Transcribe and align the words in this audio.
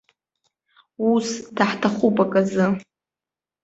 Ус, 1.11 1.27
даҳҭахуп 1.55 2.15
аказы. 2.23 2.67